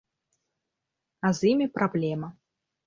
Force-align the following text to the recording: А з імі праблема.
А 1.29 1.33
з 1.41 1.53
імі 1.53 1.67
праблема. 1.79 2.27